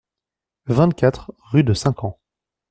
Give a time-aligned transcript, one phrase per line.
[0.65, 2.17] vingt-quatre rue de Cinq Ans